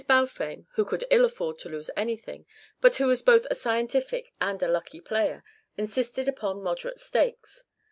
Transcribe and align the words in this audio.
Balfame, 0.07 0.65
who 0.71 0.83
could 0.83 1.03
ill 1.11 1.25
afford 1.25 1.59
to 1.59 1.69
lose 1.69 1.91
anything, 1.95 2.47
but 2.79 2.95
who 2.95 3.05
was 3.05 3.21
both 3.21 3.45
a 3.51 3.55
scientific 3.55 4.33
and 4.41 4.59
a 4.63 4.67
lucky 4.67 4.99
player, 4.99 5.43
insisted 5.77 6.27
upon 6.27 6.63
moderate 6.63 6.99
stakes. 6.99 7.65